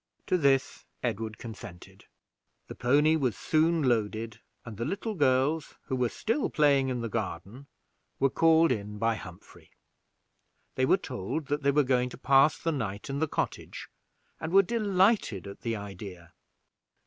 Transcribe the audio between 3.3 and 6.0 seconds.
soon loaded, and the little girls, who